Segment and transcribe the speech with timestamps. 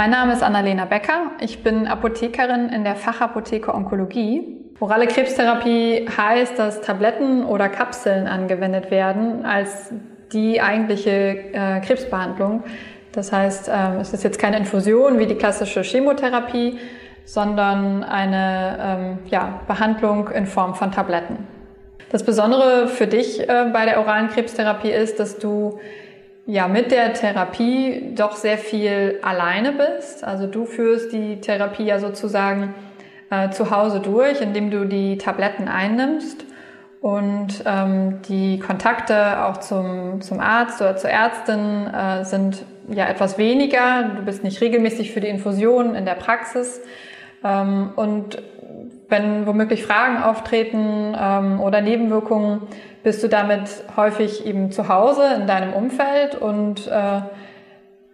[0.00, 1.32] Mein Name ist Annalena Becker.
[1.40, 4.56] Ich bin Apothekerin in der Fachapotheke Onkologie.
[4.80, 9.92] Orale Krebstherapie heißt, dass Tabletten oder Kapseln angewendet werden als
[10.32, 11.10] die eigentliche
[11.52, 12.62] äh, Krebsbehandlung.
[13.12, 16.78] Das heißt, äh, es ist jetzt keine Infusion wie die klassische Chemotherapie,
[17.26, 21.46] sondern eine ähm, ja, Behandlung in Form von Tabletten.
[22.10, 25.78] Das Besondere für dich äh, bei der oralen Krebstherapie ist, dass du
[26.50, 30.24] ja mit der Therapie doch sehr viel alleine bist.
[30.24, 32.74] Also du führst die Therapie ja sozusagen
[33.30, 36.44] äh, zu Hause durch, indem du die Tabletten einnimmst
[37.00, 43.38] und ähm, die Kontakte auch zum, zum Arzt oder zur Ärztin äh, sind ja etwas
[43.38, 44.10] weniger.
[44.16, 46.80] Du bist nicht regelmäßig für die Infusion in der Praxis.
[47.44, 48.42] Ähm, und
[49.10, 52.62] wenn womöglich Fragen auftreten ähm, oder Nebenwirkungen,
[53.02, 57.20] bist du damit häufig eben zu Hause in deinem Umfeld und äh,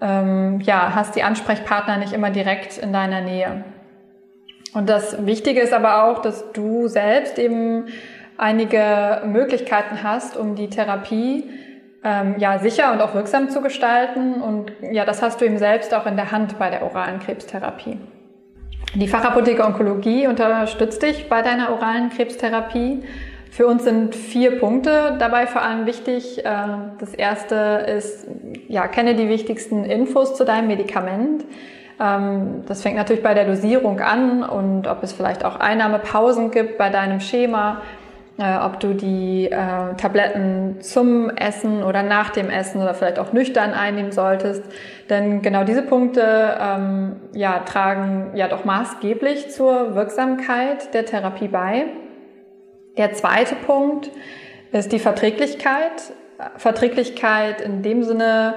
[0.00, 3.64] ähm, ja, hast die Ansprechpartner nicht immer direkt in deiner Nähe.
[4.74, 7.86] Und das Wichtige ist aber auch, dass du selbst eben
[8.36, 11.48] einige Möglichkeiten hast, um die Therapie
[12.02, 14.42] ähm, ja sicher und auch wirksam zu gestalten.
[14.42, 17.98] Und ja, das hast du eben selbst auch in der Hand bei der oralen Krebstherapie.
[18.94, 23.02] Die Fachapotheke Onkologie unterstützt dich bei deiner oralen Krebstherapie.
[23.50, 26.44] Für uns sind vier Punkte dabei vor allem wichtig.
[26.44, 26.52] Äh,
[26.98, 28.26] das erste ist,
[28.68, 31.44] ja, kenne die wichtigsten Infos zu deinem Medikament.
[32.00, 36.78] Ähm, das fängt natürlich bei der Dosierung an und ob es vielleicht auch Einnahmepausen gibt
[36.78, 37.82] bei deinem Schema,
[38.36, 43.32] äh, ob du die äh, Tabletten zum Essen oder nach dem Essen oder vielleicht auch
[43.32, 44.64] nüchtern einnehmen solltest.
[45.08, 51.86] Denn genau diese Punkte ähm, ja, tragen ja doch maßgeblich zur Wirksamkeit der Therapie bei.
[52.96, 54.10] Der zweite Punkt
[54.72, 56.12] ist die Verträglichkeit.
[56.56, 58.54] Verträglichkeit in dem Sinne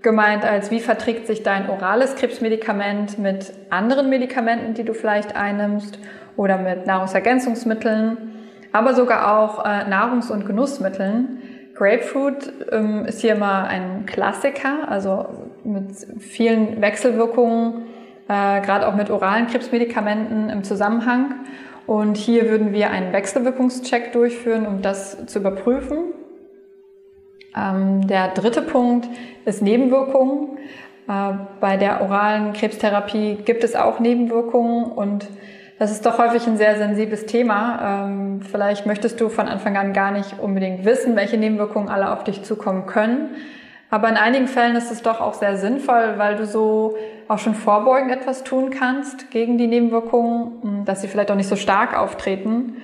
[0.00, 5.98] gemeint als, wie verträgt sich dein orales Krebsmedikament mit anderen Medikamenten, die du vielleicht einnimmst
[6.36, 8.37] oder mit Nahrungsergänzungsmitteln
[8.72, 11.42] aber sogar auch äh, Nahrungs- und Genussmitteln.
[11.74, 15.26] Grapefruit ähm, ist hier mal ein Klassiker, also
[15.64, 17.84] mit vielen Wechselwirkungen,
[18.28, 21.34] äh, gerade auch mit oralen Krebsmedikamenten im Zusammenhang.
[21.86, 26.12] Und hier würden wir einen Wechselwirkungscheck durchführen, um das zu überprüfen.
[27.56, 29.08] Ähm, der dritte Punkt
[29.44, 30.58] ist Nebenwirkungen.
[31.08, 35.28] Äh, bei der oralen Krebstherapie gibt es auch Nebenwirkungen und
[35.78, 38.06] das ist doch häufig ein sehr sensibles Thema.
[38.06, 42.24] Ähm, vielleicht möchtest du von Anfang an gar nicht unbedingt wissen, welche Nebenwirkungen alle auf
[42.24, 43.36] dich zukommen können.
[43.90, 46.96] Aber in einigen Fällen ist es doch auch sehr sinnvoll, weil du so
[47.28, 51.56] auch schon vorbeugend etwas tun kannst gegen die Nebenwirkungen, dass sie vielleicht auch nicht so
[51.56, 52.76] stark auftreten.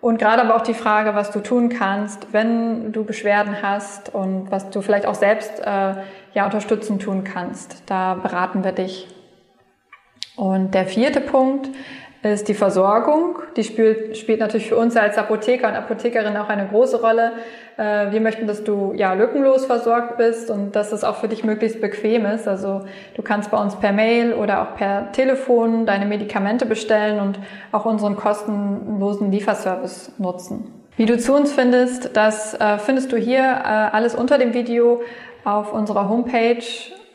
[0.00, 4.50] Und gerade aber auch die Frage, was du tun kannst, wenn du Beschwerden hast und
[4.50, 5.94] was du vielleicht auch selbst äh,
[6.34, 7.84] ja unterstützend tun kannst.
[7.86, 9.08] Da beraten wir dich.
[10.36, 11.68] Und der vierte Punkt
[12.30, 13.40] ist die Versorgung.
[13.56, 17.32] Die spielt, spielt natürlich für uns als Apotheker und Apothekerin auch eine große Rolle.
[17.76, 21.42] Äh, wir möchten, dass du ja lückenlos versorgt bist und dass es auch für dich
[21.42, 22.46] möglichst bequem ist.
[22.46, 22.82] Also
[23.14, 27.40] du kannst bei uns per Mail oder auch per Telefon deine Medikamente bestellen und
[27.72, 30.72] auch unseren kostenlosen Lieferservice nutzen.
[30.96, 35.02] Wie du zu uns findest, das äh, findest du hier äh, alles unter dem Video
[35.42, 36.62] auf unserer Homepage.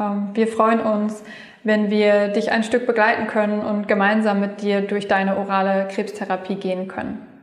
[0.00, 1.22] Ähm, wir freuen uns,
[1.64, 6.56] wenn wir dich ein Stück begleiten können und gemeinsam mit dir durch deine orale Krebstherapie
[6.56, 7.33] gehen können.